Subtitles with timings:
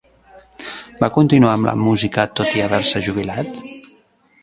[1.03, 3.65] Va continuar amb la música tot i haver-se jubilat?